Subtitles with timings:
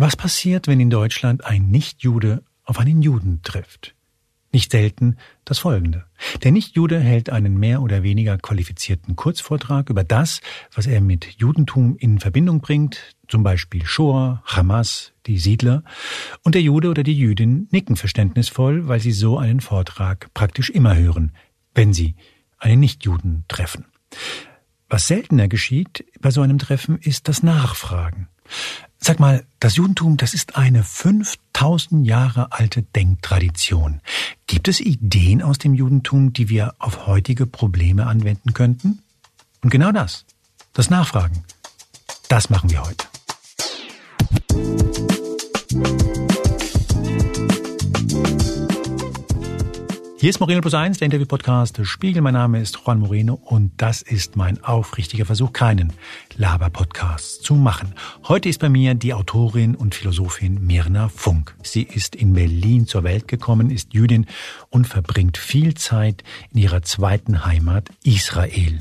[0.00, 3.96] Was passiert, wenn in Deutschland ein Nichtjude auf einen Juden trifft?
[4.52, 6.04] Nicht selten das Folgende.
[6.44, 10.40] Der Nichtjude hält einen mehr oder weniger qualifizierten Kurzvortrag über das,
[10.72, 15.82] was er mit Judentum in Verbindung bringt, zum Beispiel Shoah, Hamas, die Siedler,
[16.44, 20.96] und der Jude oder die Jüdin nicken verständnisvoll, weil sie so einen Vortrag praktisch immer
[20.96, 21.32] hören,
[21.74, 22.14] wenn sie
[22.58, 23.86] einen Nichtjuden treffen.
[24.88, 28.28] Was seltener geschieht bei so einem Treffen, ist das Nachfragen.
[29.00, 34.00] Sag mal, das Judentum, das ist eine 5000 Jahre alte Denktradition.
[34.46, 39.02] Gibt es Ideen aus dem Judentum, die wir auf heutige Probleme anwenden könnten?
[39.62, 40.24] Und genau das,
[40.72, 41.44] das Nachfragen,
[42.28, 43.06] das machen wir heute.
[50.20, 52.22] Hier ist Moreno Plus 1, der Interview-Podcast Spiegel.
[52.22, 55.92] Mein Name ist Juan Moreno und das ist mein aufrichtiger Versuch, keinen
[56.36, 57.94] Laber-Podcast zu machen.
[58.26, 61.54] Heute ist bei mir die Autorin und Philosophin Mirna Funk.
[61.62, 64.26] Sie ist in Berlin zur Welt gekommen, ist Jüdin
[64.70, 68.80] und verbringt viel Zeit in ihrer zweiten Heimat Israel.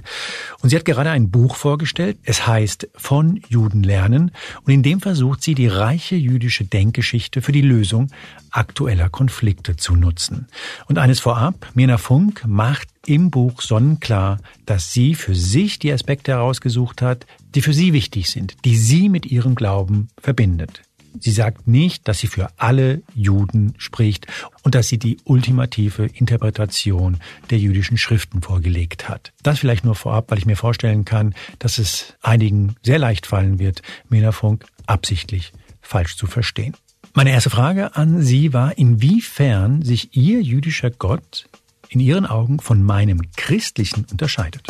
[0.63, 2.17] Und sie hat gerade ein Buch vorgestellt.
[2.23, 4.31] Es heißt Von Juden lernen
[4.63, 8.09] und in dem versucht sie, die reiche jüdische Denkgeschichte für die Lösung
[8.57, 10.47] aktueller Konflikte zu nutzen.
[10.87, 16.31] Und eines vorab, Mirna Funk macht im Buch sonnenklar, dass sie für sich die Aspekte
[16.31, 20.81] herausgesucht hat, die für sie wichtig sind, die sie mit ihrem Glauben verbindet.
[21.19, 24.27] Sie sagt nicht, dass sie für alle Juden spricht
[24.63, 27.17] und dass sie die ultimative Interpretation
[27.49, 29.33] der jüdischen Schriften vorgelegt hat.
[29.41, 33.59] Das vielleicht nur vorab, weil ich mir vorstellen kann, dass es einigen sehr leicht fallen
[33.59, 36.75] wird, Mirna Funk absichtlich falsch zu verstehen.
[37.17, 41.49] Meine erste Frage an Sie war, inwiefern sich Ihr jüdischer Gott
[41.89, 44.67] in Ihren Augen von meinem christlichen unterscheidet.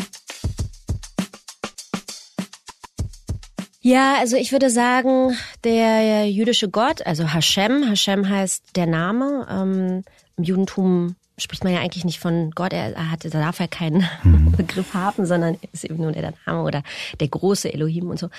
[3.81, 9.45] Ja, also ich würde sagen, der jüdische Gott, also Hashem, Hashem heißt der Name.
[9.49, 10.03] Ähm,
[10.37, 14.07] Im Judentum spricht man ja eigentlich nicht von Gott, er hat, er darf ja keinen
[14.23, 14.52] mhm.
[14.55, 16.83] Begriff haben, sondern ist eben nur der Name oder
[17.19, 18.30] der große Elohim und so.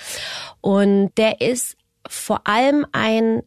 [0.61, 1.77] Und der ist
[2.07, 3.43] vor allem ein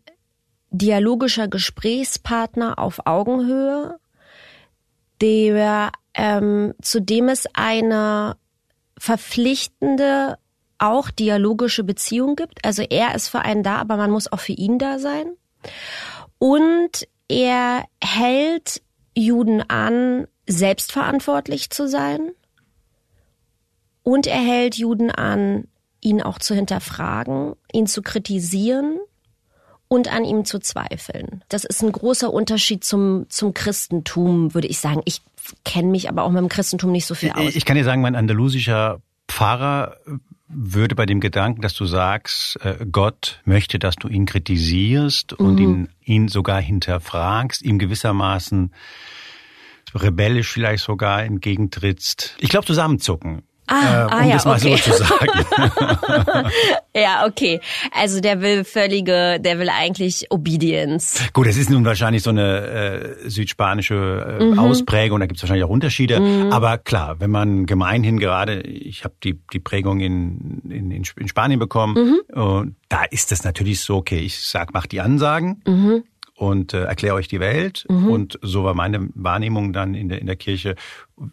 [0.73, 3.99] dialogischer Gesprächspartner auf Augenhöhe,
[5.21, 8.37] der ähm, zudem es eine
[8.99, 10.39] verpflichtende,
[10.79, 12.65] auch dialogische Beziehung gibt.
[12.65, 15.27] Also er ist für einen da, aber man muss auch für ihn da sein.
[16.39, 18.83] Und er hält
[19.15, 22.33] Juden an, selbstverantwortlich zu sein.
[24.03, 25.69] Und er hält Juden an,
[26.01, 28.99] ihn auch zu hinterfragen, ihn zu kritisieren
[29.93, 31.45] und an ihm zu zweifeln.
[31.51, 35.03] Das ist ein großer Unterschied zum, zum Christentum, würde ich sagen.
[35.05, 35.21] Ich
[35.67, 37.55] kenne mich aber auch mit dem Christentum nicht so viel aus.
[37.55, 39.99] Ich kann dir sagen, mein andalusischer Pfarrer
[40.49, 45.57] würde bei dem Gedanken, dass du sagst, äh, Gott möchte, dass du ihn kritisierst und
[45.57, 45.61] mhm.
[45.61, 48.73] ihn, ihn sogar hinterfragst, ihm gewissermaßen
[49.95, 52.37] rebellisch vielleicht sogar entgegentrittst.
[52.39, 53.43] Ich glaube, zusammenzucken.
[53.73, 54.77] Ah, äh, um ah, das mal okay.
[54.77, 55.47] so zu sagen.
[56.95, 57.61] ja, okay.
[57.91, 61.23] Also der will völlige, der will eigentlich Obedience.
[61.33, 64.59] Gut, es ist nun wahrscheinlich so eine äh, südspanische äh, mhm.
[64.59, 66.21] Ausprägung, da gibt es wahrscheinlich auch Unterschiede.
[66.21, 66.53] Mhm.
[66.53, 71.59] Aber klar, wenn man gemeinhin gerade, ich habe die, die Prägung in, in, in Spanien
[71.59, 72.43] bekommen, mhm.
[72.43, 75.63] und da ist das natürlich so, okay, ich sag, mach die Ansagen.
[75.67, 76.05] Mhm
[76.35, 77.85] und äh, erkläre euch die Welt.
[77.89, 78.09] Mhm.
[78.09, 80.75] Und so war meine Wahrnehmung dann in der, in der Kirche.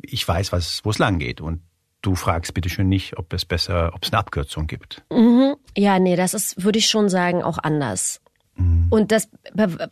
[0.04, 1.42] Ich weiß, was, wo es lang geht.
[1.42, 1.62] Und
[2.02, 5.04] du fragst bitte schön nicht, ob es besser, ob es eine Abkürzung gibt.
[5.12, 5.56] Mhm.
[5.78, 8.22] Ja, nee, das ist, würde ich schon sagen, auch anders.
[8.56, 8.88] Mhm.
[8.90, 9.30] Und das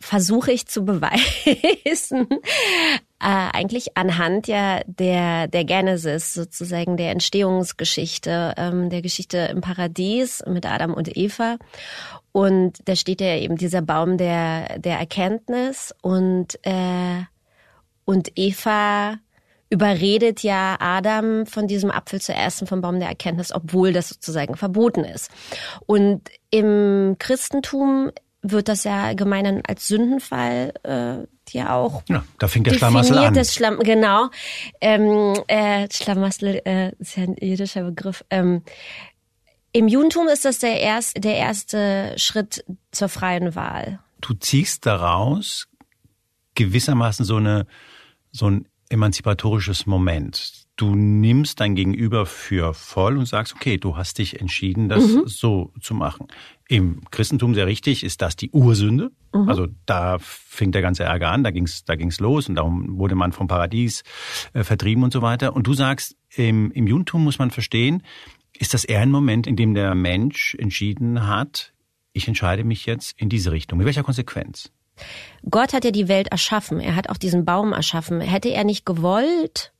[0.00, 2.36] versuche ich zu beweisen, äh,
[3.20, 10.66] eigentlich anhand ja der, der Genesis, sozusagen der Entstehungsgeschichte, ähm, der Geschichte im Paradies mit
[10.66, 11.56] Adam und Eva.
[12.32, 17.22] Und da steht ja eben dieser Baum der, der Erkenntnis und, äh,
[18.04, 19.18] und Eva
[19.70, 24.56] überredet ja Adam von diesem Apfel zu essen vom Baum der Erkenntnis, obwohl das sozusagen
[24.56, 25.30] verboten ist.
[25.86, 28.10] Und im Christentum
[28.42, 32.02] wird das ja gemein als Sündenfall äh, ja auch.
[32.08, 33.34] Ja, da fängt der Schlamassel an.
[33.34, 34.28] Das Schlamm, genau.
[34.80, 38.24] Ähm, äh, Schlamassel äh, ist ja ein jüdischer Begriff.
[38.30, 38.62] Ähm,
[39.72, 43.98] Im Judentum ist das der, erst, der erste Schritt zur freien Wahl.
[44.20, 45.68] Du ziehst daraus
[46.54, 47.66] gewissermaßen so eine
[48.30, 50.66] so ein emanzipatorisches Moment.
[50.76, 55.22] Du nimmst dein Gegenüber für voll und sagst, okay, du hast dich entschieden, das mhm.
[55.26, 56.28] so zu machen.
[56.68, 59.10] Im Christentum sehr richtig ist das die Ursünde.
[59.34, 59.48] Mhm.
[59.48, 63.16] Also da fing der ganze Ärger an, da ging's, da ging's los und darum wurde
[63.16, 64.04] man vom Paradies
[64.52, 65.56] äh, vertrieben und so weiter.
[65.56, 68.02] Und du sagst, im, im Judentum muss man verstehen,
[68.56, 71.72] ist das eher ein Moment, in dem der Mensch entschieden hat,
[72.12, 73.78] ich entscheide mich jetzt in diese Richtung.
[73.78, 74.72] Mit welcher Konsequenz?
[75.50, 76.80] Gott hat ja die Welt erschaffen.
[76.80, 78.20] Er hat auch diesen Baum erschaffen.
[78.20, 79.72] Hätte er nicht gewollt,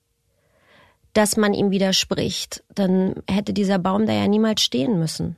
[1.13, 5.37] dass man ihm widerspricht, dann hätte dieser Baum da ja niemals stehen müssen.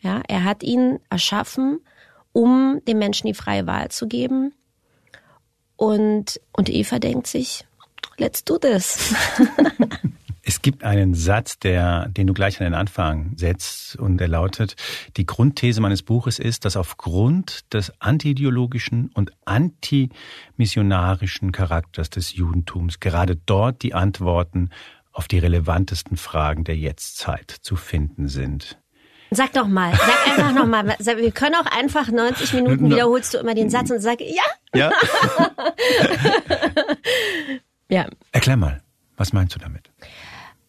[0.00, 1.80] Ja, er hat ihn erschaffen,
[2.32, 4.52] um den Menschen die freie Wahl zu geben.
[5.76, 7.64] Und, und Eva denkt sich,
[8.16, 9.14] let's do this.
[10.46, 14.76] Es gibt einen Satz, der, den du gleich an den Anfang setzt und der lautet,
[15.16, 23.36] die Grundthese meines Buches ist, dass aufgrund des antiideologischen und antimissionarischen Charakters des Judentums gerade
[23.36, 24.68] dort die Antworten
[25.12, 28.78] auf die relevantesten Fragen der Jetztzeit zu finden sind.
[29.30, 30.94] Sag doch mal, sag einfach noch mal.
[30.98, 34.42] Wir können auch einfach 90 Minuten wiederholst du immer den Satz und sag ja.
[34.74, 34.92] Ja.
[37.88, 38.06] ja.
[38.32, 38.82] Erklär mal,
[39.16, 39.90] was meinst du damit?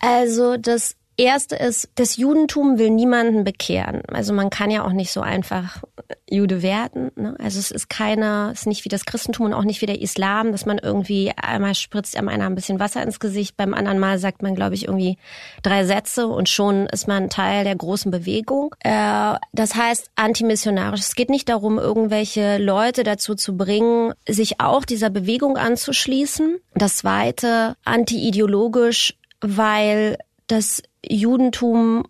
[0.06, 4.02] Also das Erste ist, das Judentum will niemanden bekehren.
[4.12, 5.81] Also man kann ja auch nicht so einfach
[6.30, 7.12] Jude werden.
[7.16, 7.36] Ne?
[7.40, 10.02] Also es ist keiner, es ist nicht wie das Christentum und auch nicht wie der
[10.02, 13.98] Islam, dass man irgendwie einmal spritzt einem einer ein bisschen Wasser ins Gesicht, beim anderen
[13.98, 15.18] Mal sagt man, glaube ich, irgendwie
[15.63, 18.75] drei Sätze und schon ist man Teil der großen Bewegung.
[18.80, 21.00] Äh, das heißt antimissionarisch.
[21.00, 26.58] Es geht nicht darum, irgendwelche Leute dazu zu bringen, sich auch dieser Bewegung anzuschließen.
[26.74, 29.13] Das Zweite, antiideologisch,
[29.45, 32.06] weil das Judentum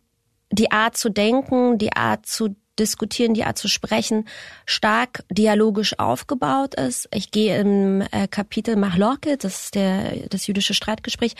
[0.51, 4.27] die Art zu denken, die Art zu diskutieren, die Art zu sprechen,
[4.65, 7.07] stark dialogisch aufgebaut ist.
[7.13, 11.35] Ich gehe im äh, Kapitel Machlorke, das ist der, das jüdische Streitgespräch,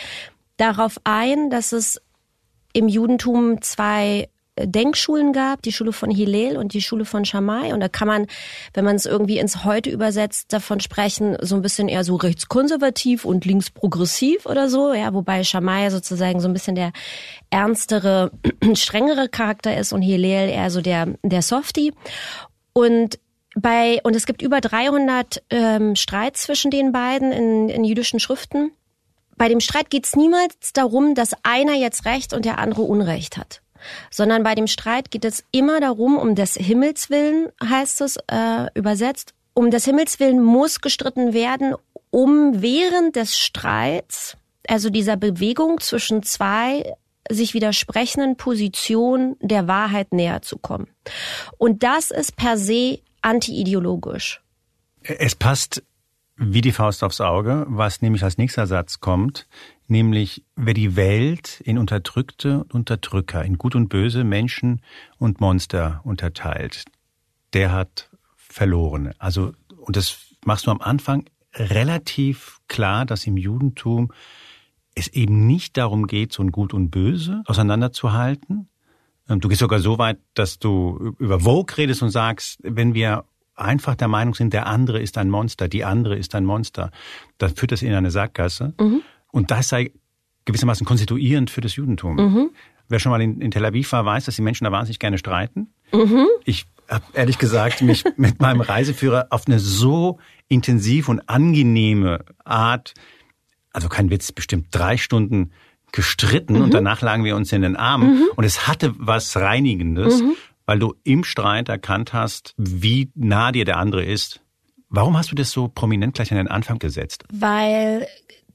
[0.58, 2.02] darauf ein, dass es
[2.74, 7.74] im Judentum zwei Denkschulen gab, die Schule von Hillel und die Schule von Shammai.
[7.74, 8.28] Und da kann man,
[8.74, 13.26] wenn man es irgendwie ins Heute übersetzt, davon sprechen, so ein bisschen eher so rechtskonservativ
[13.26, 14.94] und linksprogressiv oder so.
[14.94, 16.94] Ja, wobei Shammai sozusagen so ein bisschen der
[17.50, 18.32] ernstere,
[18.76, 21.94] strengere Charakter ist und Hillel eher so der, der Softie.
[22.72, 23.20] Und
[23.58, 28.72] bei, und es gibt über 300 ähm, Streits zwischen den beiden in, in jüdischen Schriften.
[29.38, 33.38] Bei dem Streit geht es niemals darum, dass einer jetzt Recht und der andere Unrecht
[33.38, 33.62] hat
[34.10, 38.68] sondern bei dem Streit geht es immer darum, um des Himmels willen, heißt es äh,
[38.74, 41.76] übersetzt, um des Himmels willen muss gestritten werden,
[42.12, 44.38] um während des Streits,
[44.68, 46.94] also dieser Bewegung zwischen zwei
[47.30, 50.88] sich widersprechenden Positionen der Wahrheit näher zu kommen.
[51.58, 54.42] Und das ist per se antiideologisch.
[55.02, 55.84] Es passt
[56.38, 59.48] wie die Faust aufs Auge, was nämlich als nächster Satz kommt,
[59.88, 64.82] nämlich wer die Welt in Unterdrückte und Unterdrücker, in Gut und Böse, Menschen
[65.18, 66.86] und Monster unterteilt,
[67.54, 69.14] der hat verloren.
[69.18, 74.12] Also, und das machst du am Anfang relativ klar, dass im Judentum
[74.94, 78.70] es eben nicht darum geht, so ein Gut und Böse auseinanderzuhalten.
[79.30, 83.26] Ähm, du gehst sogar so weit, dass du über Vogue redest und sagst, wenn wir
[83.56, 86.92] einfach der Meinung sind, der andere ist ein Monster, die andere ist ein Monster,
[87.38, 88.74] dann führt das in eine Sackgasse.
[88.80, 89.02] Mhm.
[89.32, 89.92] Und das sei
[90.46, 92.16] gewissermaßen konstituierend für das Judentum.
[92.16, 92.50] Mhm.
[92.88, 95.18] Wer schon mal in, in, Tel Aviv war, weiß, dass die Menschen da wahnsinnig gerne
[95.18, 95.74] streiten.
[95.92, 96.28] Mhm.
[96.44, 102.94] Ich habe ehrlich gesagt mich mit meinem Reiseführer auf eine so intensiv und angenehme Art,
[103.74, 105.52] also kein Witz, bestimmt drei Stunden
[105.92, 106.62] gestritten mhm.
[106.62, 108.26] und danach lagen wir uns in den Armen mhm.
[108.36, 110.36] und es hatte was Reinigendes, mhm.
[110.66, 114.42] Weil du im Streit erkannt hast, wie nah dir der andere ist.
[114.90, 117.24] Warum hast du das so prominent gleich an den Anfang gesetzt?
[117.32, 118.08] Weil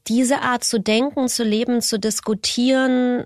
[0.06, 3.24] diese Art zu denken, zu leben, zu diskutieren,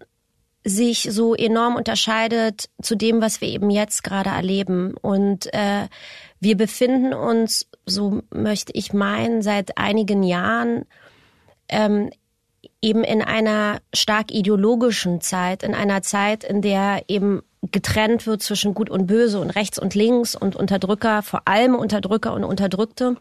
[0.64, 4.94] sich so enorm unterscheidet zu dem, was wir eben jetzt gerade erleben.
[5.00, 5.88] Und äh,
[6.40, 10.86] wir befinden uns, so möchte ich meinen, seit einigen Jahren
[11.68, 12.10] ähm,
[12.80, 17.42] eben in einer stark ideologischen Zeit, in einer Zeit, in der eben
[17.72, 22.32] getrennt wird zwischen Gut und Böse und Rechts und Links und Unterdrücker, vor allem Unterdrücker
[22.32, 23.16] und Unterdrückte.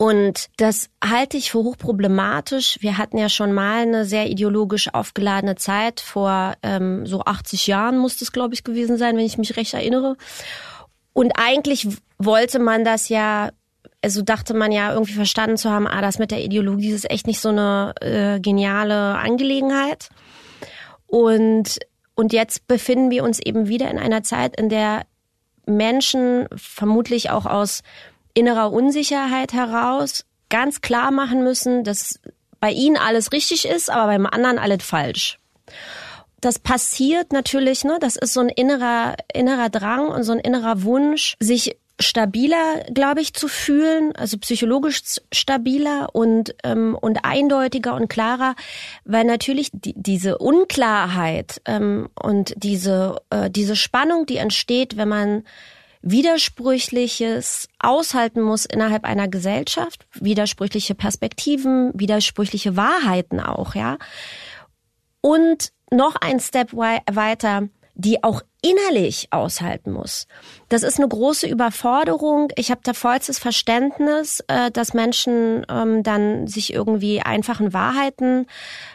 [0.00, 2.78] Und das halte ich für hochproblematisch.
[2.80, 6.00] Wir hatten ja schon mal eine sehr ideologisch aufgeladene Zeit.
[6.00, 9.74] Vor ähm, so 80 Jahren muss das, glaube ich, gewesen sein, wenn ich mich recht
[9.74, 10.16] erinnere.
[11.12, 13.50] Und eigentlich wollte man das ja,
[14.00, 17.26] also dachte man ja irgendwie verstanden zu haben, ah, das mit der Ideologie ist echt
[17.26, 20.10] nicht so eine äh, geniale Angelegenheit.
[21.08, 21.80] Und,
[22.18, 25.06] und jetzt befinden wir uns eben wieder in einer Zeit, in der
[25.66, 27.82] Menschen vermutlich auch aus
[28.34, 32.18] innerer Unsicherheit heraus ganz klar machen müssen, dass
[32.58, 35.38] bei ihnen alles richtig ist, aber beim anderen alles falsch.
[36.40, 37.98] Das passiert natürlich, ne?
[38.00, 43.20] Das ist so ein innerer, innerer Drang und so ein innerer Wunsch, sich stabiler, glaube
[43.20, 45.02] ich, zu fühlen, also psychologisch
[45.32, 48.54] stabiler und ähm, und eindeutiger und klarer,
[49.04, 55.44] weil natürlich die, diese Unklarheit ähm, und diese äh, diese Spannung, die entsteht, wenn man
[56.02, 63.98] Widersprüchliches aushalten muss innerhalb einer Gesellschaft, widersprüchliche Perspektiven, widersprüchliche Wahrheiten auch, ja.
[65.20, 70.28] Und noch ein Step weiter, die auch innerlich aushalten muss.
[70.68, 72.52] Das ist eine große Überforderung.
[72.54, 78.46] Ich habe da vollstes Verständnis, äh, dass Menschen ähm, dann sich irgendwie einfachen Wahrheiten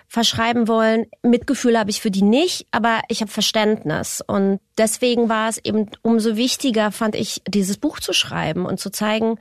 [0.08, 1.08] verschreiben wollen.
[1.22, 4.24] Mitgefühl habe ich für die nicht, aber ich habe Verständnis.
[4.26, 8.90] Und deswegen war es eben umso wichtiger, fand ich, dieses Buch zu schreiben und zu
[8.90, 9.38] zeigen,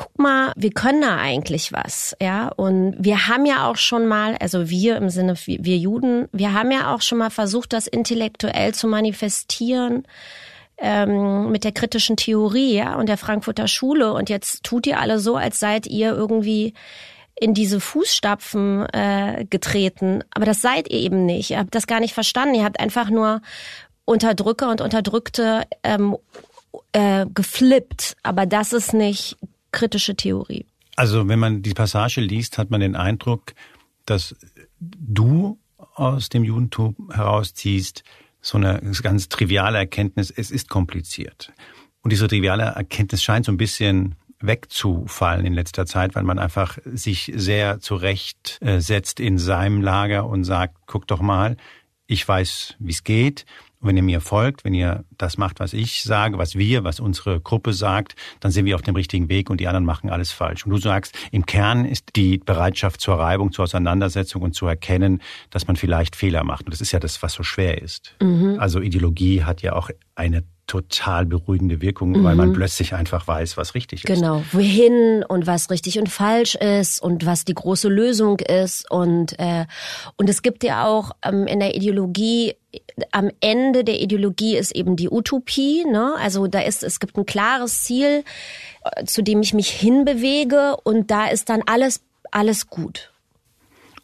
[0.00, 2.48] guck mal, wir können da eigentlich was, ja.
[2.48, 6.70] Und wir haben ja auch schon mal, also wir im Sinne wir Juden, wir haben
[6.70, 10.04] ja auch schon mal versucht, das intellektuell zu manifestieren
[10.78, 14.14] ähm, mit der kritischen Theorie, ja, und der Frankfurter Schule.
[14.14, 16.72] Und jetzt tut ihr alle so, als seid ihr irgendwie
[17.38, 20.24] in diese Fußstapfen äh, getreten.
[20.30, 21.50] Aber das seid ihr eben nicht.
[21.50, 22.54] Ihr habt das gar nicht verstanden.
[22.54, 23.42] Ihr habt einfach nur
[24.06, 26.16] Unterdrücker und Unterdrückte ähm,
[26.92, 28.16] äh, geflippt.
[28.22, 29.36] Aber das ist nicht
[29.72, 30.66] kritische Theorie.
[30.96, 33.54] Also wenn man die Passage liest, hat man den Eindruck,
[34.06, 34.34] dass
[34.78, 35.58] du
[35.94, 38.04] aus dem Judentum herausziehst,
[38.42, 41.52] so eine ganz triviale Erkenntnis, es ist kompliziert.
[42.02, 46.78] Und diese triviale Erkenntnis scheint so ein bisschen wegzufallen in letzter Zeit, weil man einfach
[46.84, 51.56] sich sehr zurechtsetzt in seinem Lager und sagt, guck doch mal,
[52.06, 53.44] ich weiß, wie es geht
[53.80, 57.40] wenn ihr mir folgt, wenn ihr das macht, was ich sage, was wir, was unsere
[57.40, 60.64] Gruppe sagt, dann sind wir auf dem richtigen Weg und die anderen machen alles falsch.
[60.64, 65.22] Und du sagst, im Kern ist die Bereitschaft zur Reibung, zur Auseinandersetzung und zu erkennen,
[65.50, 66.66] dass man vielleicht Fehler macht.
[66.66, 68.16] Und das ist ja das, was so schwer ist.
[68.20, 68.56] Mhm.
[68.58, 72.22] Also Ideologie hat ja auch eine total beruhigende Wirkung, mhm.
[72.22, 72.52] weil man mhm.
[72.52, 74.06] plötzlich einfach weiß, was richtig ist.
[74.06, 79.36] Genau, wohin und was richtig und falsch ist und was die große Lösung ist und
[79.40, 79.66] äh,
[80.16, 82.54] und es gibt ja auch ähm, in der Ideologie
[83.10, 86.14] am Ende der Ideologie ist eben die Utopie, ne?
[86.20, 88.22] Also da ist es gibt ein klares Ziel,
[88.84, 92.00] äh, zu dem ich mich hinbewege und da ist dann alles
[92.30, 93.10] alles gut.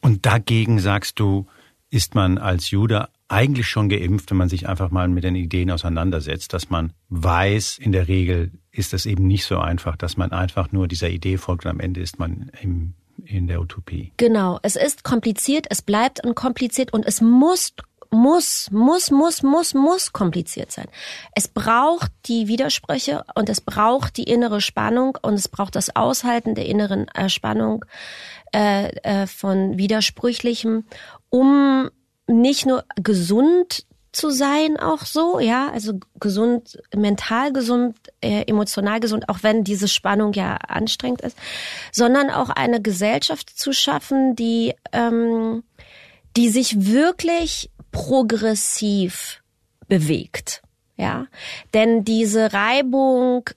[0.00, 1.46] Und dagegen sagst du,
[1.90, 5.71] ist man als Jude eigentlich schon geimpft, wenn man sich einfach mal mit den Ideen
[5.71, 10.33] auseinandersetzt, dass man weiß, in der Regel ist es eben nicht so einfach, dass man
[10.33, 14.12] einfach nur dieser Idee folgt und am Ende ist man im, in der Utopie.
[14.16, 17.73] Genau, es ist kompliziert, es bleibt kompliziert und es muss
[18.11, 20.87] muss, muss, muss, muss, muss kompliziert sein.
[21.35, 26.55] Es braucht die Widersprüche und es braucht die innere Spannung und es braucht das Aushalten
[26.55, 27.85] der inneren äh, Spannung
[28.55, 30.85] äh, äh, von Widersprüchlichem,
[31.30, 31.90] um
[32.26, 39.28] nicht nur gesund zu sein auch so, ja, also gesund, mental gesund, äh, emotional gesund,
[39.28, 41.37] auch wenn diese Spannung ja anstrengend ist,
[41.92, 45.64] sondern auch eine Gesellschaft zu schaffen, die, ähm,
[46.35, 49.42] die sich wirklich progressiv
[49.87, 50.62] bewegt,
[50.97, 51.26] ja,
[51.75, 53.50] denn diese Reibung,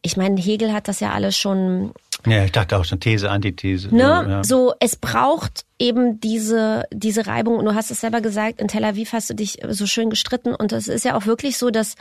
[0.00, 1.92] ich meine, Hegel hat das ja alles schon
[2.26, 3.94] ja, ich dachte auch schon These, Antithese.
[3.94, 4.22] Ne?
[4.24, 4.44] So, ja.
[4.44, 7.56] so, es braucht eben diese, diese Reibung.
[7.56, 10.54] Und du hast es selber gesagt, in Tel Aviv hast du dich so schön gestritten.
[10.54, 11.94] Und es ist ja auch wirklich so, dass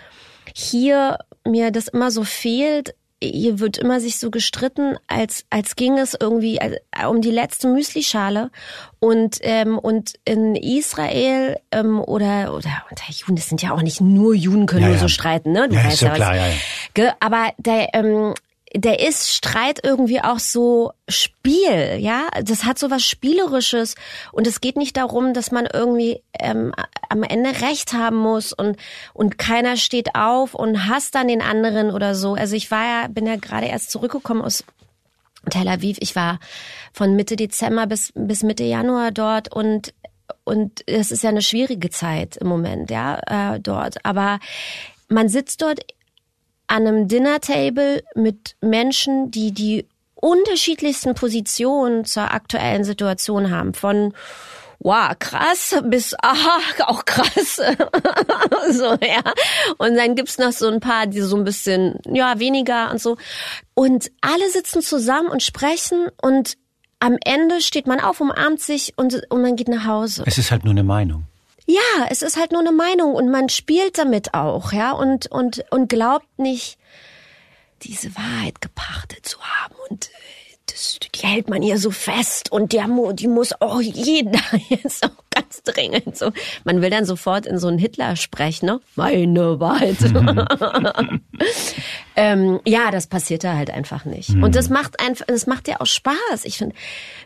[0.53, 2.95] hier mir das immer so fehlt.
[3.21, 6.77] Hier wird immer sich so gestritten, als, als ging es irgendwie äh,
[7.07, 8.51] um die letzte Müslischale.
[8.99, 14.01] Und, ähm, und in Israel ähm, oder, oder unter Juden, das sind ja auch nicht
[14.01, 15.01] nur Juden können ja, nur ja.
[15.01, 15.69] so streiten, ne?
[15.69, 17.15] Du ja, weißt ja, klar, ja, ja.
[17.19, 18.33] Aber der, ähm,
[18.75, 22.27] der ist Streit irgendwie auch so Spiel, ja.
[22.43, 23.95] Das hat so was Spielerisches
[24.31, 26.73] und es geht nicht darum, dass man irgendwie ähm,
[27.09, 28.77] am Ende Recht haben muss und
[29.13, 32.33] und keiner steht auf und hasst dann den anderen oder so.
[32.33, 34.63] Also ich war ja, bin ja gerade erst zurückgekommen aus
[35.49, 35.97] Tel Aviv.
[35.99, 36.39] Ich war
[36.93, 39.93] von Mitte Dezember bis bis Mitte Januar dort und
[40.45, 44.03] und es ist ja eine schwierige Zeit im Moment, ja, äh, dort.
[44.03, 44.39] Aber
[45.09, 45.79] man sitzt dort
[46.67, 53.73] an einem Dinner-Table mit Menschen, die die unterschiedlichsten Positionen zur aktuellen Situation haben.
[53.73, 54.13] Von
[54.79, 57.55] wow, krass, bis aha, auch krass.
[58.71, 59.23] so, ja.
[59.77, 63.17] Und dann gibt's noch so ein paar, die so ein bisschen, ja, weniger und so.
[63.73, 66.57] Und alle sitzen zusammen und sprechen und
[66.99, 70.23] am Ende steht man auf, umarmt sich und, und man geht nach Hause.
[70.25, 71.25] Es ist halt nur eine Meinung.
[71.65, 75.63] Ja, es ist halt nur eine Meinung und man spielt damit auch, ja, und, und,
[75.71, 76.77] und glaubt nicht,
[77.83, 82.73] diese Wahrheit gepachtet zu haben und äh, das, die hält man ihr so fest und
[82.73, 84.39] der, die muss auch jeder
[84.69, 86.31] jetzt auch ganz dringend so.
[86.63, 88.79] Man will dann sofort in so einen Hitler sprechen, ne?
[88.95, 89.97] Meine Wahrheit.
[92.15, 94.29] ähm, ja, das passiert da halt einfach nicht.
[94.29, 94.43] Mhm.
[94.43, 96.45] Und das macht einfach, das macht ja auch Spaß.
[96.45, 96.75] Ich finde,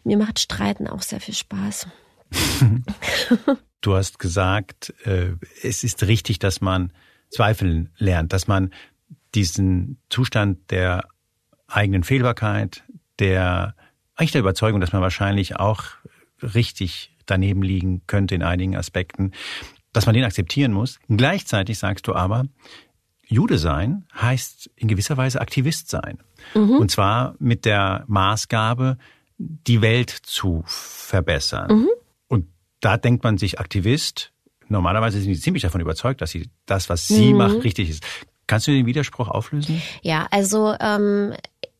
[0.04, 1.88] mir macht Streiten auch sehr viel Spaß.
[3.82, 5.32] Du hast gesagt, äh,
[5.62, 6.92] es ist richtig, dass man
[7.30, 8.72] zweifeln lernt, dass man
[9.36, 11.08] diesen Zustand der
[11.68, 12.84] eigenen Fehlbarkeit,
[13.20, 13.76] der
[14.16, 15.84] eigentlich der Überzeugung, dass man wahrscheinlich auch
[16.42, 19.32] richtig daneben liegen könnte in einigen Aspekten,
[19.94, 21.00] dass man den akzeptieren muss.
[21.10, 22.46] Gleichzeitig sagst du aber,
[23.28, 26.20] Jude sein heißt in gewisser Weise Aktivist sein.
[26.56, 26.78] Mhm.
[26.78, 28.98] Und zwar mit der Maßgabe,
[29.38, 31.80] die Welt zu verbessern.
[31.82, 31.90] Mhm.
[32.80, 34.32] Da denkt man sich Aktivist,
[34.68, 37.38] normalerweise sind die ziemlich davon überzeugt, dass sie das, was sie mhm.
[37.38, 38.04] macht, richtig ist.
[38.46, 39.82] Kannst du den Widerspruch auflösen?
[40.02, 41.34] Ja, also ähm,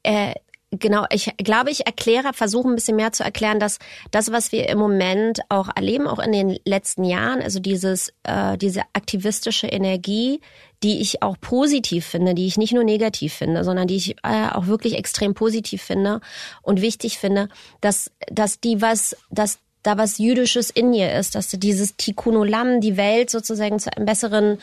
[0.04, 0.34] äh,
[0.72, 3.80] Genau, ich glaube, ich erkläre, versuche ein bisschen mehr zu erklären, dass
[4.12, 8.58] das, was wir im Moment auch erleben, auch in den letzten Jahren, also dieses, äh,
[8.58, 10.42] diese aktivistische Energie,
[10.84, 14.50] die ich auch positiv finde, die ich nicht nur negativ finde, sondern die ich äh,
[14.52, 16.20] auch wirklich extrem positiv finde
[16.62, 17.48] und wichtig finde,
[17.80, 22.82] dass, dass die was, dass da was Jüdisches in ihr ist, dass dieses Tikkun Olam,
[22.82, 24.60] die Welt sozusagen zu einem besseren,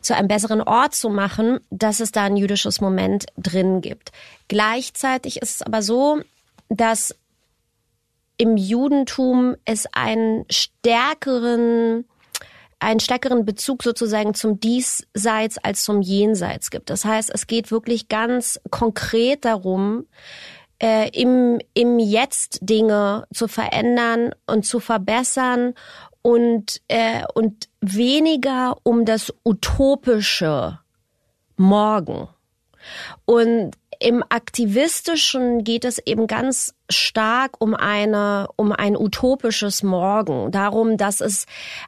[0.00, 4.12] zu einem besseren Ort zu machen, dass es da ein jüdisches Moment drin gibt.
[4.46, 6.20] Gleichzeitig ist es aber so,
[6.68, 7.16] dass
[8.36, 12.04] im Judentum es einen stärkeren
[12.80, 16.90] einen stärkeren Bezug sozusagen zum Diesseits als zum Jenseits gibt.
[16.90, 20.06] Das heißt, es geht wirklich ganz konkret darum,
[20.82, 25.74] äh, im, im Jetzt Dinge zu verändern und zu verbessern
[26.22, 30.78] und, äh, und weniger um das utopische
[31.56, 32.28] Morgen.
[33.24, 40.52] Und im Aktivistischen geht es eben ganz stark um eine, um ein utopisches Morgen.
[40.52, 41.46] Darum, dass es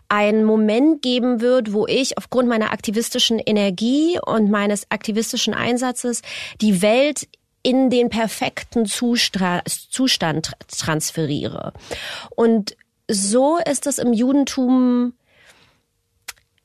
[0.09, 6.23] einen Moment geben wird, wo ich aufgrund meiner aktivistischen Energie und meines aktivistischen Einsatzes
[6.61, 7.29] die Welt
[7.63, 11.73] in den perfekten Zustand transferiere.
[12.35, 12.77] Und
[13.09, 15.15] so ist es im Judentum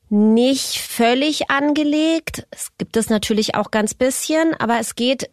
[0.08, 2.46] nicht völlig angelegt.
[2.50, 5.30] Es gibt es natürlich auch ganz bisschen, aber es geht,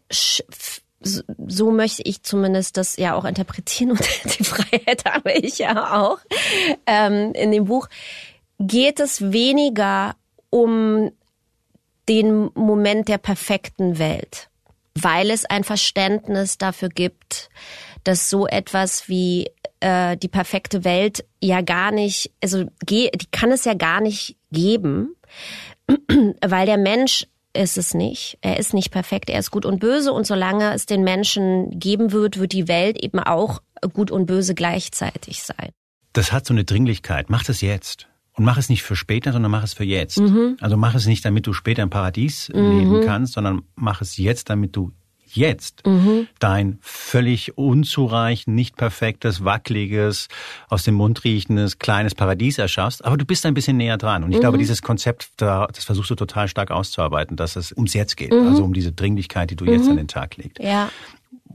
[1.00, 4.02] so möchte ich zumindest das ja auch interpretieren und
[4.40, 6.20] die Freiheit habe ich ja auch
[6.88, 7.88] ähm, in dem Buch,
[8.60, 10.16] geht es weniger
[10.50, 11.12] um
[12.10, 14.50] den Moment der perfekten Welt
[15.00, 17.50] weil es ein Verständnis dafür gibt,
[18.04, 23.66] dass so etwas wie äh, die perfekte Welt ja gar nicht, also die kann es
[23.66, 25.16] ja gar nicht geben,
[26.46, 28.38] weil der Mensch ist es nicht.
[28.42, 32.12] Er ist nicht perfekt, er ist gut und böse und solange es den Menschen geben
[32.12, 33.62] wird, wird die Welt eben auch
[33.94, 35.70] gut und böse gleichzeitig sein.
[36.14, 37.30] Das hat so eine Dringlichkeit.
[37.30, 38.08] Mach das jetzt.
[38.36, 40.20] Und mach es nicht für später, sondern mach es für jetzt.
[40.20, 40.58] Mhm.
[40.60, 42.80] Also mach es nicht, damit du später im Paradies mhm.
[42.80, 44.92] leben kannst, sondern mach es jetzt, damit du
[45.36, 46.28] jetzt mhm.
[46.40, 50.28] dein völlig unzureichend, nicht perfektes, wackeliges,
[50.70, 53.04] aus dem Mund riechendes, kleines Paradies erschaffst.
[53.06, 54.24] Aber du bist ein bisschen näher dran.
[54.24, 54.42] Und ich mhm.
[54.42, 58.32] glaube, dieses Konzept, das versuchst du total stark auszuarbeiten, dass es ums Jetzt geht.
[58.32, 58.48] Mhm.
[58.48, 59.98] Also um diese Dringlichkeit, die du jetzt an mhm.
[59.98, 60.60] den Tag legst.
[60.60, 60.90] Ja.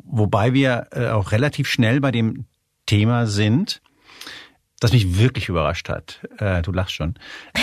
[0.05, 2.47] Wobei wir äh, auch relativ schnell bei dem
[2.87, 3.81] Thema sind,
[4.81, 6.21] das mich wirklich überrascht hat.
[6.39, 7.15] Äh, du lachst schon.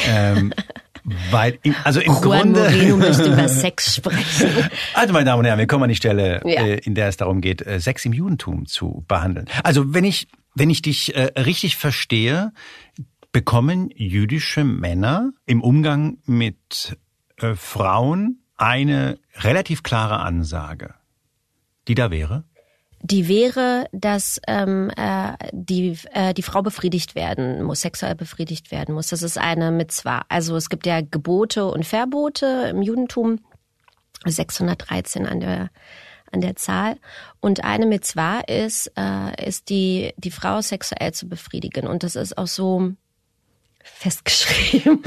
[0.08, 0.54] Ähm,
[1.32, 2.62] weil, im, also im Juan Grunde.
[2.62, 4.70] Moreno möchte über Sex sprechen.
[4.94, 6.66] Also, meine Damen und Herren, wir kommen an die Stelle, ja.
[6.66, 9.48] äh, in der es darum geht, äh, Sex im Judentum zu behandeln.
[9.64, 12.52] Also, wenn ich, wenn ich dich äh, richtig verstehe,
[13.32, 16.98] bekommen jüdische Männer im Umgang mit
[17.38, 20.96] äh, Frauen eine relativ klare Ansage,
[21.88, 22.46] die da wäre?
[23.02, 28.96] Die wäre, dass ähm, äh, die, äh, die Frau befriedigt werden muss, sexuell befriedigt werden
[28.96, 29.08] muss.
[29.08, 30.24] Das ist eine Mitzwa.
[30.30, 33.40] Also es gibt ja Gebote und Verbote im Judentum,
[34.26, 35.70] 613 an der
[36.32, 36.98] an der Zahl.
[37.40, 41.88] Und eine Mitzwa ist, äh, ist die, die Frau sexuell zu befriedigen.
[41.88, 42.92] Und das ist auch so
[43.86, 45.04] festgeschrieben.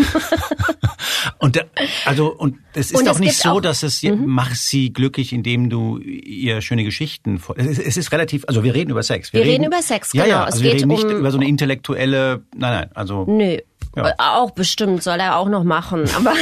[1.38, 1.66] und der,
[2.04, 4.24] also und es ist und auch nicht so, auch, dass es mhm.
[4.26, 7.40] mach sie glücklich, indem du ihr schöne Geschichten.
[7.56, 9.32] Es, es ist relativ, also wir reden über Sex.
[9.32, 10.24] Wir, wir reden, reden, über Sex, genau.
[10.24, 12.42] Ja, ja, also es wir reden nicht um, über so eine intellektuelle.
[12.54, 13.24] Nein, nein, also.
[13.26, 13.58] Nö.
[13.96, 14.14] Ja.
[14.18, 16.34] Auch bestimmt soll er auch noch machen, aber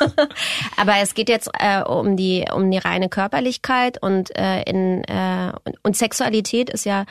[0.76, 5.52] aber es geht jetzt äh, um die um die reine Körperlichkeit und äh, in äh,
[5.64, 7.04] und, und Sexualität ist ja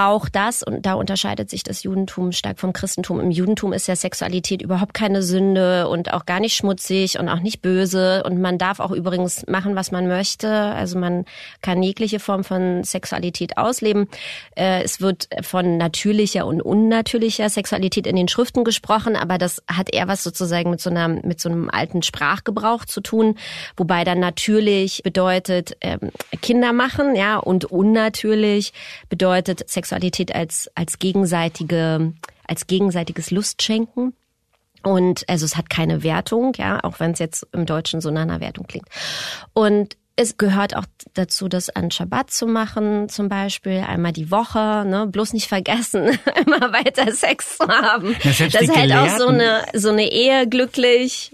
[0.00, 3.20] auch das, und da unterscheidet sich das Judentum stark vom Christentum.
[3.20, 7.40] Im Judentum ist ja Sexualität überhaupt keine Sünde und auch gar nicht schmutzig und auch
[7.40, 8.22] nicht böse.
[8.24, 10.48] Und man darf auch übrigens machen, was man möchte.
[10.50, 11.26] Also man
[11.60, 14.08] kann jegliche Form von Sexualität ausleben.
[14.56, 19.92] Äh, es wird von natürlicher und unnatürlicher Sexualität in den Schriften gesprochen, aber das hat
[19.92, 23.36] eher was sozusagen mit so einer, mit so einem alten Sprachgebrauch zu tun,
[23.76, 26.10] wobei dann natürlich bedeutet ähm,
[26.40, 28.72] Kinder machen, ja, und unnatürlich
[29.10, 32.12] bedeutet Sexualität Sexualität als, als gegenseitige,
[32.46, 34.14] als gegenseitiges Lustschenken.
[34.82, 38.22] Und also es hat keine Wertung, ja, auch wenn es jetzt im Deutschen so nach
[38.22, 38.86] einer Wertung klingt.
[39.52, 44.84] Und es gehört auch dazu, das an Schabbat zu machen, zum Beispiel einmal die Woche,
[44.86, 45.06] ne?
[45.10, 48.14] bloß nicht vergessen, immer weiter Sex zu haben.
[48.22, 51.32] Das, das hält auch so eine, so eine Ehe glücklich.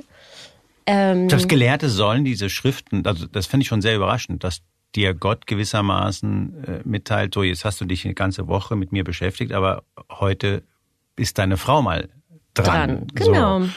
[0.87, 4.61] Ähm, das Gelehrte sollen diese Schriften, also das finde ich schon sehr überraschend, dass
[4.95, 9.05] dir Gott gewissermaßen äh, mitteilt, so jetzt hast du dich eine ganze Woche mit mir
[9.05, 10.63] beschäftigt, aber heute
[11.17, 12.09] ist deine Frau mal
[12.55, 13.07] dran.
[13.07, 13.07] dran.
[13.15, 13.61] Genau.
[13.61, 13.71] So.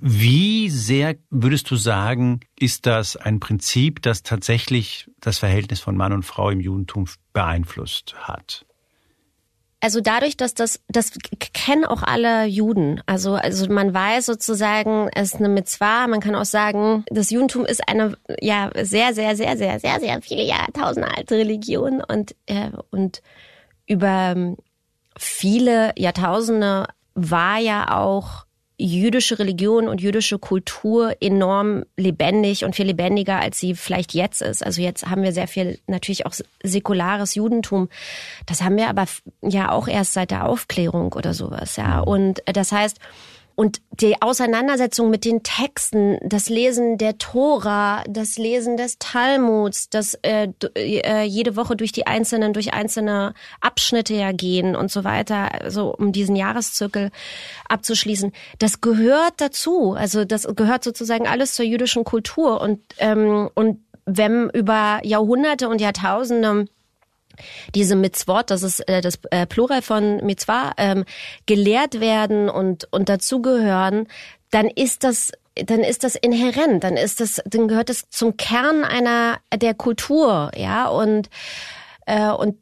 [0.00, 6.12] Wie sehr würdest du sagen, ist das ein Prinzip, das tatsächlich das Verhältnis von Mann
[6.12, 8.66] und Frau im Judentum beeinflusst hat?
[9.80, 11.12] Also dadurch, dass das, das
[11.52, 13.00] kennen auch alle Juden.
[13.06, 16.08] Also, also man weiß sozusagen, es ist eine Mitzvah.
[16.08, 20.20] Man kann auch sagen, das Judentum ist eine, ja, sehr, sehr, sehr, sehr, sehr, sehr
[20.20, 23.22] viele Jahrtausende alte Religion und, äh, und
[23.86, 24.34] über
[25.16, 28.47] viele Jahrtausende war ja auch
[28.78, 34.64] jüdische Religion und jüdische Kultur enorm lebendig und viel lebendiger, als sie vielleicht jetzt ist.
[34.64, 37.88] Also jetzt haben wir sehr viel natürlich auch säkulares Judentum.
[38.46, 39.06] Das haben wir aber
[39.42, 41.98] ja auch erst seit der Aufklärung oder sowas, ja.
[41.98, 42.98] Und das heißt,
[43.58, 50.14] und die Auseinandersetzung mit den Texten, das Lesen der Tora, das Lesen des Talmuds, das
[50.22, 55.48] äh, äh, jede Woche durch die einzelnen, durch einzelne Abschnitte ja gehen und so weiter,
[55.70, 57.10] so um diesen Jahreszirkel
[57.68, 59.94] abzuschließen, das gehört dazu.
[59.98, 65.80] Also das gehört sozusagen alles zur jüdischen Kultur und ähm, und wenn über Jahrhunderte und
[65.80, 66.66] Jahrtausende
[67.74, 71.04] diese Mitzvot, das ist äh, das äh, Plural von Mitzvah, ähm,
[71.46, 74.08] gelehrt werden und, und dazugehören,
[74.50, 75.32] dann ist das
[75.66, 80.52] dann ist das inhärent, dann ist das, dann gehört es zum Kern einer der Kultur,
[80.54, 81.28] ja und
[82.06, 82.56] äh, und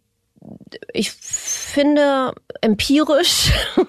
[0.92, 3.52] ich finde empirisch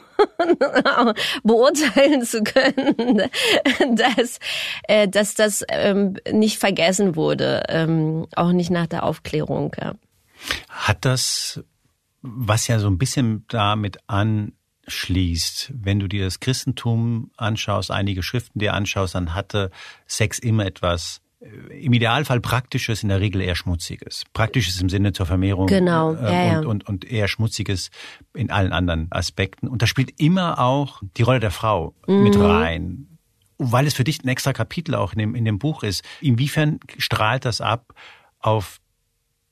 [1.44, 3.22] beurteilen zu können,
[3.96, 4.40] dass,
[4.88, 9.76] äh, dass das ähm, nicht vergessen wurde, ähm, auch nicht nach der Aufklärung.
[10.70, 11.64] Hat das,
[12.22, 18.60] was ja so ein bisschen damit anschließt, wenn du dir das Christentum anschaust, einige Schriften
[18.60, 19.72] dir anschaust, dann hatte
[20.08, 24.24] Sex immer etwas äh, im Idealfall praktisches, in der Regel eher schmutziges.
[24.34, 26.66] Praktisches im Sinne zur Vermehrung genau, äh, ja, und.
[26.66, 27.92] Und, und eher schmutziges
[28.34, 29.68] in allen anderen Aspekten.
[29.68, 32.24] Und da spielt immer auch die Rolle der Frau mhm.
[32.24, 33.08] mit rein.
[33.60, 36.04] Weil es für dich ein extra Kapitel auch in dem, in dem Buch ist.
[36.22, 37.94] Inwiefern strahlt das ab
[38.40, 38.80] auf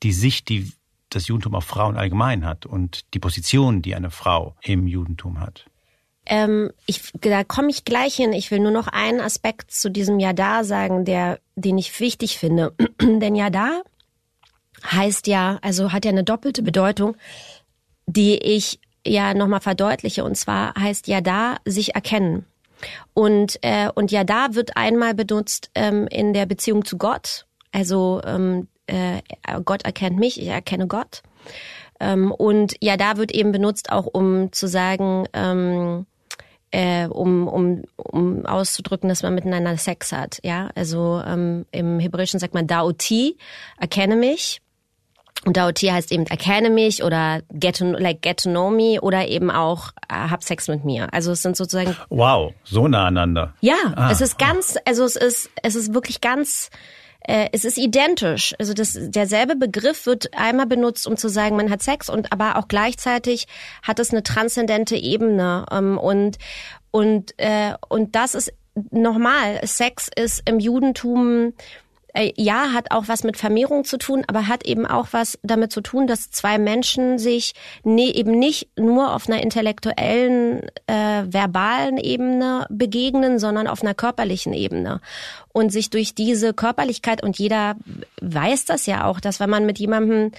[0.05, 0.71] die Sicht, die
[1.09, 5.65] das Judentum auf Frauen allgemein hat und die Position, die eine Frau im Judentum hat?
[6.27, 8.31] Ähm, ich, da komme ich gleich hin.
[8.31, 12.73] Ich will nur noch einen Aspekt zu diesem Yada sagen, der, den ich wichtig finde.
[13.01, 13.81] Denn Yada
[14.91, 17.17] heißt ja, also hat ja eine doppelte Bedeutung,
[18.05, 20.23] die ich ja nochmal verdeutliche.
[20.23, 22.45] Und zwar heißt Yada sich erkennen.
[23.15, 27.47] Und, äh, und Yada wird einmal benutzt ähm, in der Beziehung zu Gott.
[27.71, 29.21] Also ähm, äh,
[29.63, 31.21] Gott erkennt mich, ich erkenne Gott.
[31.99, 36.05] Ähm, und ja, da wird eben benutzt auch, um zu sagen, ähm,
[36.71, 40.39] äh, um, um, um auszudrücken, dass man miteinander Sex hat.
[40.43, 43.37] Ja, also ähm, im Hebräischen sagt man Daoti,
[43.79, 44.61] erkenne mich.
[45.45, 49.27] Und Daoti heißt eben erkenne mich oder get to, like get to know me oder
[49.27, 51.13] eben auch äh, hab Sex mit mir.
[51.13, 53.53] Also es sind sozusagen Wow, so nah aneinander.
[53.61, 56.71] Ja, ah, es ist ganz, also es ist es ist wirklich ganz
[57.27, 58.53] äh, es ist identisch.
[58.59, 62.57] Also das, derselbe Begriff wird einmal benutzt, um zu sagen, man hat Sex und aber
[62.57, 63.47] auch gleichzeitig
[63.83, 66.37] hat es eine transzendente Ebene ähm, und
[66.91, 68.53] und äh, und das ist
[68.91, 69.65] nochmal.
[69.65, 71.53] Sex ist im Judentum
[72.15, 75.71] äh, ja, hat auch was mit Vermehrung zu tun, aber hat eben auch was damit
[75.71, 81.97] zu tun, dass zwei Menschen sich ne, eben nicht nur auf einer intellektuellen, äh, verbalen
[81.97, 85.01] Ebene begegnen, sondern auf einer körperlichen Ebene.
[85.51, 87.75] Und sich durch diese Körperlichkeit, und jeder
[88.21, 90.31] weiß das ja auch, dass wenn man mit jemandem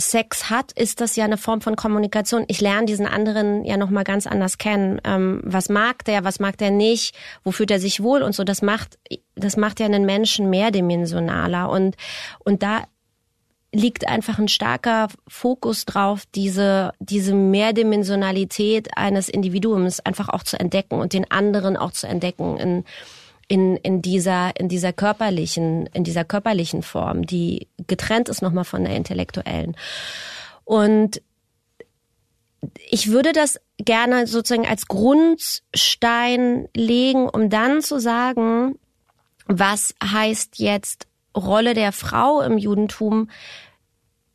[0.00, 2.44] Sex hat, ist das ja eine Form von Kommunikation.
[2.48, 5.00] Ich lerne diesen anderen ja noch mal ganz anders kennen.
[5.04, 8.44] Ähm, was mag der, was mag der nicht, wo fühlt er sich wohl und so.
[8.44, 8.98] Das macht,
[9.34, 11.96] das macht ja einen Menschen mehrdimensionaler und
[12.44, 12.84] und da
[13.72, 20.96] liegt einfach ein starker Fokus drauf, diese, diese Mehrdimensionalität eines Individuums einfach auch zu entdecken
[20.96, 22.84] und den anderen auch zu entdecken in,
[23.50, 28.84] in, in dieser, in dieser körperlichen, in dieser körperlichen Form, die getrennt ist nochmal von
[28.84, 29.76] der intellektuellen.
[30.64, 31.20] Und
[32.88, 38.78] ich würde das gerne sozusagen als Grundstein legen, um dann zu sagen,
[39.46, 43.30] was heißt jetzt Rolle der Frau im Judentum?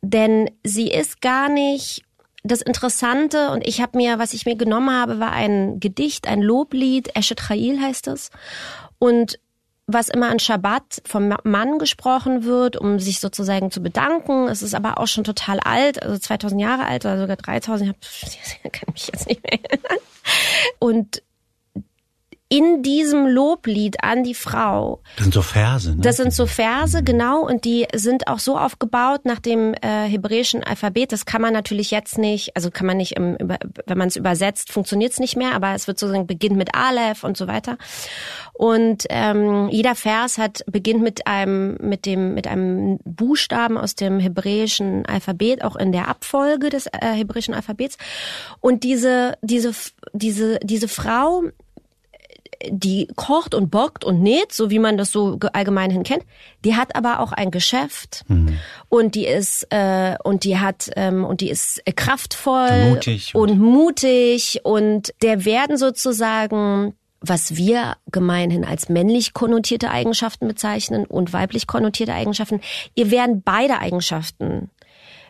[0.02, 2.02] Denn sie ist gar nicht
[2.44, 6.42] das Interessante und ich habe mir, was ich mir genommen habe, war ein Gedicht, ein
[6.42, 8.30] Loblied, Eshet Chail heißt es.
[8.98, 9.38] Und
[9.86, 14.48] was immer an Schabbat vom Mann gesprochen wird, um sich sozusagen zu bedanken.
[14.48, 17.94] Es ist aber auch schon total alt, also 2000 Jahre alt oder sogar 3000.
[18.00, 19.98] Ich hab, kann mich jetzt nicht mehr erinnern.
[20.80, 21.22] Und
[22.48, 25.02] in diesem Loblied an die Frau.
[25.16, 26.00] Das sind so Verse, ne?
[26.00, 30.62] Das sind so Verse, genau, und die sind auch so aufgebaut nach dem äh, hebräischen
[30.62, 31.10] Alphabet.
[31.10, 34.70] Das kann man natürlich jetzt nicht, also kann man nicht, im, wenn man es übersetzt,
[34.70, 37.78] funktioniert es nicht mehr, aber es wird sozusagen beginnt mit Aleph und so weiter.
[38.52, 44.20] Und ähm, jeder Vers hat beginnt mit einem mit dem mit einem Buchstaben aus dem
[44.20, 47.98] hebräischen Alphabet, auch in der Abfolge des äh, hebräischen Alphabets.
[48.60, 49.72] Und diese diese
[50.12, 51.42] diese diese Frau
[52.70, 56.24] die kocht und bockt und näht, so wie man das so allgemein hin kennt.
[56.64, 58.58] Die hat aber auch ein Geschäft mhm.
[58.88, 63.58] und die ist äh, und die hat ähm, und die ist kraftvoll mutig und, und
[63.58, 71.66] mutig und der werden sozusagen was wir gemeinhin als männlich konnotierte Eigenschaften bezeichnen und weiblich
[71.66, 72.60] konnotierte Eigenschaften,
[72.94, 74.70] ihr werden beide Eigenschaften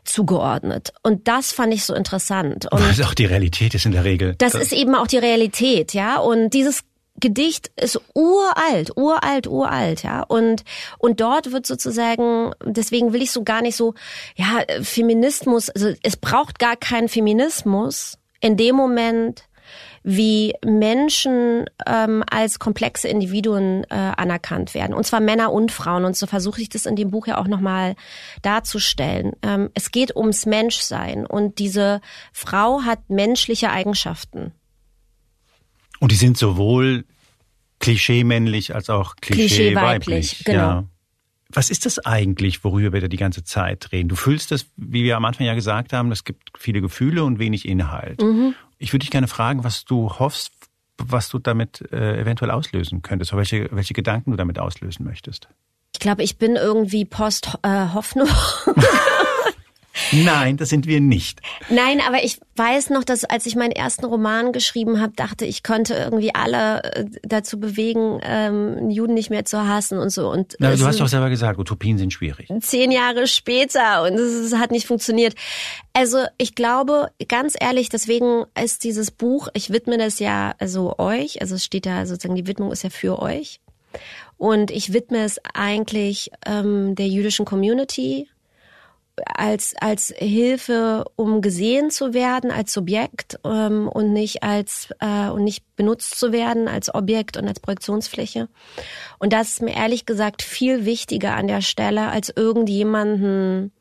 [0.06, 0.92] zugeordnet.
[1.02, 2.70] Und das fand ich so interessant.
[2.70, 4.34] Und das ist auch die Realität ist in der Regel.
[4.38, 6.18] Das ist eben auch die Realität, ja.
[6.18, 6.82] Und dieses
[7.20, 10.22] Gedicht ist uralt, uralt, uralt, ja.
[10.22, 10.64] Und,
[10.98, 13.94] und dort wird sozusagen, deswegen will ich so gar nicht so,
[14.34, 19.44] ja, Feminismus, also es braucht gar keinen Feminismus in dem Moment,
[20.08, 24.94] wie Menschen ähm, als komplexe Individuen äh, anerkannt werden.
[24.94, 26.04] Und zwar Männer und Frauen.
[26.04, 27.96] Und so versuche ich das in dem Buch ja auch nochmal
[28.42, 29.32] darzustellen.
[29.42, 31.26] Ähm, es geht ums Menschsein.
[31.26, 32.00] Und diese
[32.32, 34.52] Frau hat menschliche Eigenschaften.
[36.00, 37.04] Und die sind sowohl
[37.78, 40.30] klischee-männlich als auch klischee-weiblich.
[40.30, 40.58] Klischee genau.
[40.58, 40.84] Ja.
[41.48, 44.08] Was ist das eigentlich, worüber wir da die ganze Zeit reden?
[44.08, 47.38] Du fühlst das, wie wir am Anfang ja gesagt haben, es gibt viele Gefühle und
[47.38, 48.20] wenig Inhalt.
[48.20, 48.54] Mhm.
[48.78, 50.52] Ich würde dich gerne fragen, was du hoffst,
[50.98, 55.48] was du damit äh, eventuell auslösen könntest, oder welche, welche Gedanken du damit auslösen möchtest.
[55.94, 58.28] Ich glaube, ich bin irgendwie Post-Hoffnung.
[58.28, 58.80] Äh,
[60.12, 61.40] Nein, das sind wir nicht.
[61.68, 65.62] Nein, aber ich weiß noch, dass als ich meinen ersten Roman geschrieben habe, dachte ich
[65.62, 70.30] könnte irgendwie alle äh, dazu bewegen, ähm, Juden nicht mehr zu hassen und so.
[70.30, 72.48] Und Na, du hast doch selber gesagt, Utopien sind schwierig.
[72.60, 75.34] Zehn Jahre später und es hat nicht funktioniert.
[75.92, 81.40] Also ich glaube, ganz ehrlich, deswegen ist dieses Buch, ich widme das ja also euch,
[81.40, 83.60] also es steht da sozusagen, die Widmung ist ja für euch.
[84.36, 88.28] Und ich widme es eigentlich ähm, der jüdischen Community,
[89.24, 95.44] als als Hilfe, um gesehen zu werden als Subjekt ähm, und nicht als äh, und
[95.44, 98.48] nicht benutzt zu werden als Objekt und als Projektionsfläche.
[99.18, 103.72] Und das ist mir ehrlich gesagt viel wichtiger an der Stelle, als irgendjemanden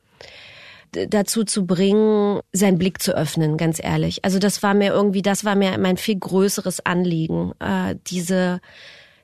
[1.09, 4.23] dazu zu bringen, seinen Blick zu öffnen, ganz ehrlich.
[4.23, 8.61] Also das war mir irgendwie, das war mir mein viel größeres Anliegen, äh, diese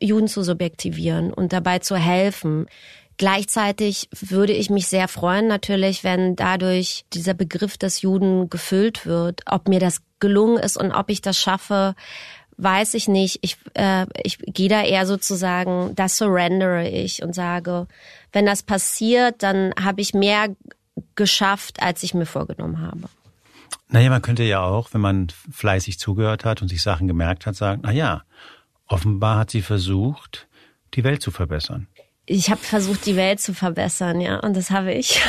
[0.01, 2.65] Juden zu subjektivieren und dabei zu helfen,
[3.21, 9.41] Gleichzeitig würde ich mich sehr freuen, natürlich, wenn dadurch dieser Begriff des Juden gefüllt wird.
[9.45, 11.93] Ob mir das gelungen ist und ob ich das schaffe,
[12.57, 13.37] weiß ich nicht.
[13.43, 17.85] Ich, äh, ich gehe da eher sozusagen, das surrendere ich und sage,
[18.31, 20.55] wenn das passiert, dann habe ich mehr
[21.13, 23.01] geschafft, als ich mir vorgenommen habe.
[23.89, 27.55] Naja, man könnte ja auch, wenn man fleißig zugehört hat und sich Sachen gemerkt hat,
[27.55, 28.23] sagen, na ja,
[28.87, 30.47] offenbar hat sie versucht,
[30.95, 31.85] die Welt zu verbessern
[32.31, 35.21] ich habe versucht, die Welt zu verbessern, ja, und das habe ich.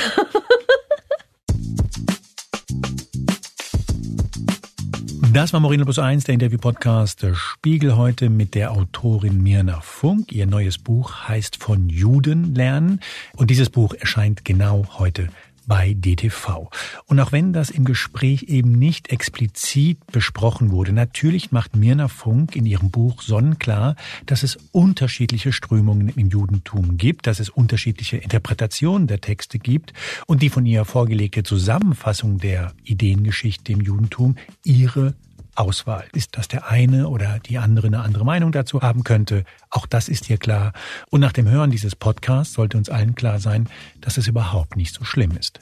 [5.32, 10.30] Das war Moreno Plus 1, der Interview-Podcast der Spiegel heute mit der Autorin Mirna Funk.
[10.30, 13.00] Ihr neues Buch heißt Von Juden lernen.
[13.34, 15.28] Und dieses Buch erscheint genau heute
[15.66, 16.70] bei DTV.
[17.06, 22.56] Und auch wenn das im Gespräch eben nicht explizit besprochen wurde, natürlich macht Mirna Funk
[22.56, 23.96] in ihrem Buch sonnenklar,
[24.26, 29.92] dass es unterschiedliche Strömungen im Judentum gibt, dass es unterschiedliche Interpretationen der Texte gibt
[30.26, 35.14] und die von ihr vorgelegte Zusammenfassung der Ideengeschichte im Judentum ihre
[35.54, 36.04] Auswahl.
[36.12, 40.08] Ist, dass der eine oder die andere eine andere Meinung dazu haben könnte, auch das
[40.08, 40.72] ist hier klar.
[41.10, 43.68] Und nach dem Hören dieses Podcasts sollte uns allen klar sein,
[44.00, 45.60] dass es überhaupt nicht so schlimm ist.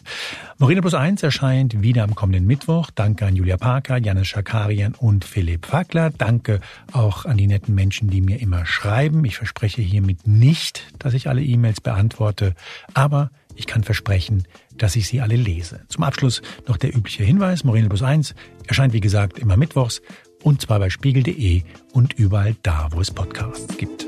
[0.59, 2.91] Moreno Plus 1 erscheint wieder am kommenden Mittwoch.
[2.95, 6.11] Danke an Julia Parker, Janis Schakarian und Philipp Fackler.
[6.11, 6.61] Danke
[6.93, 9.25] auch an die netten Menschen, die mir immer schreiben.
[9.25, 12.55] Ich verspreche hiermit nicht, dass ich alle E-Mails beantworte,
[12.95, 15.81] aber ich kann versprechen, dass ich sie alle lese.
[15.89, 17.63] Zum Abschluss noch der übliche Hinweis.
[17.63, 18.35] Moreno Plus 1
[18.67, 20.01] erscheint wie gesagt immer mittwochs
[20.43, 24.07] und zwar bei spiegel.de und überall da, wo es Podcasts gibt.